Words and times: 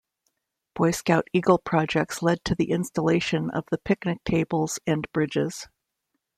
Boy 0.73 0.89
Scout 0.89 1.27
Eagle 1.31 1.59
projects 1.59 2.23
led 2.23 2.43
to 2.45 2.55
the 2.55 2.71
installation 2.71 3.51
of 3.51 3.65
the 3.69 3.77
picnic 3.77 4.17
tables 4.25 4.79
and 4.87 5.05
bridges. 5.13 5.67